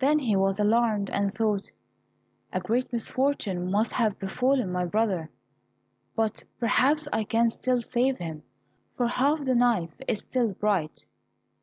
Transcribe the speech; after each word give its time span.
Then 0.00 0.18
he 0.18 0.36
was 0.36 0.60
alarmed 0.60 1.08
and 1.08 1.32
thought, 1.32 1.72
"A 2.52 2.60
great 2.60 2.92
misfortune 2.92 3.70
must 3.70 3.92
have 3.92 4.18
befallen 4.18 4.70
my 4.70 4.84
brother, 4.84 5.30
but 6.14 6.44
perhaps 6.60 7.08
I 7.10 7.24
can 7.24 7.48
still 7.48 7.80
save 7.80 8.18
him, 8.18 8.42
for 8.98 9.06
half 9.06 9.44
the 9.44 9.54
knife 9.54 9.98
is 10.06 10.20
still 10.20 10.52
bright." 10.52 11.06